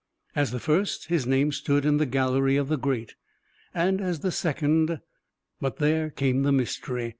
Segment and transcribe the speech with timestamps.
[0.35, 3.13] As the first, his name stood in the gallery of the great,
[3.71, 4.99] and as the second
[5.59, 7.09] but there came the mystery!